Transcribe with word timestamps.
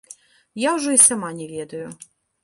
Я 0.61 0.69
ўжо 0.77 0.95
і 0.95 1.01
сама 1.07 1.29
не 1.41 1.47
ведаю. 1.51 1.83